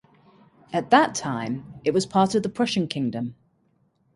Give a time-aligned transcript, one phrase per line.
[0.73, 3.35] At that time, it was part of the Prussian Kingdom.